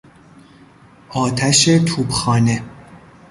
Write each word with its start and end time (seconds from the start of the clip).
آتش 1.09 1.65
توپخانه 1.69 2.63